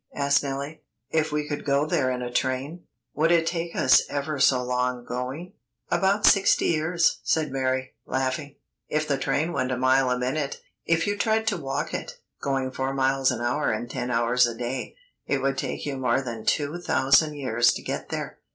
[0.15, 0.81] asked Nellie.
[1.11, 5.05] "If we could go there in a train, would it take us ever so long
[5.05, 5.53] going?"
[5.91, 8.55] "About sixty years," said Mary, laughing,
[8.89, 10.59] "if the train went a mile a minute.
[10.87, 14.55] If you tried to walk it, going four miles an hour and ten hours a
[14.55, 14.95] day,
[15.27, 18.39] it would take you more than two thousand years to get there.